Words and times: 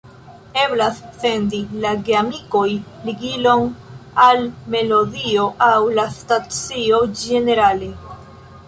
Eblas 0.59 0.95
sendi 1.23 1.59
al 1.89 1.99
geamikoj 2.07 2.65
ligilon 3.09 3.69
al 4.31 4.43
melodio 4.77 5.45
aŭ 5.71 5.79
la 6.01 6.09
stacio 6.19 7.05
ĝenerale. 7.23 7.95